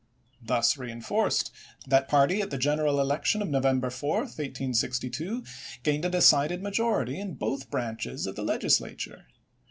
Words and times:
Thus 0.41 0.79
reenforced 0.79 1.51
that 1.85 2.07
party 2.07 2.41
at 2.41 2.49
the 2.49 2.57
general 2.57 2.99
election 2.99 3.39
of 3.39 3.49
November 3.49 3.91
4, 3.91 4.21
1862, 4.21 5.43
gained 5.83 6.05
a 6.05 6.09
decided 6.09 6.63
majority 6.63 7.19
in 7.19 7.35
both 7.35 7.69
branches 7.69 8.25
of 8.25 8.35
the 8.35 8.41
Legislature. 8.41 9.27